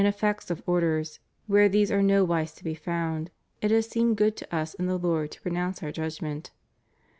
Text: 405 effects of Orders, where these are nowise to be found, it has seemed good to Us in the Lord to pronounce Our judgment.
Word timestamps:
405 0.01 0.17
effects 0.17 0.49
of 0.49 0.63
Orders, 0.65 1.19
where 1.45 1.69
these 1.69 1.91
are 1.91 2.01
nowise 2.01 2.53
to 2.55 2.63
be 2.63 2.73
found, 2.73 3.29
it 3.61 3.69
has 3.69 3.87
seemed 3.87 4.17
good 4.17 4.35
to 4.37 4.55
Us 4.55 4.73
in 4.73 4.87
the 4.87 4.97
Lord 4.97 5.29
to 5.29 5.41
pronounce 5.43 5.83
Our 5.83 5.91
judgment. 5.91 6.49